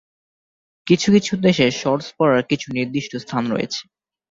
[0.87, 3.81] কিছু কিছু দেশে শর্টস পরার কিছু নির্দিষ্ট স্থান রয়েছে।